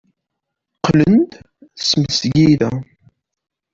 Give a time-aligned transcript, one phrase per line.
[0.77, 1.29] Qqlen-d
[1.73, 2.71] seg tmesgida.